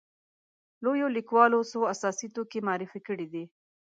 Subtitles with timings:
[0.83, 3.43] لویو لیکوالو څو اساسي توکي معرفي کړي دي.